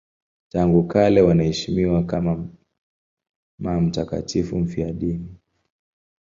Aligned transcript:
Tangu 0.49 0.83
kale 0.87 1.21
wanaheshimiwa 1.21 2.03
kama 2.03 2.47
mtakatifu 3.81 4.59
mfiadini. 4.59 5.35